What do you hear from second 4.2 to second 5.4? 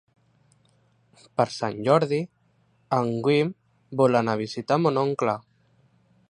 anar a visitar mon oncle.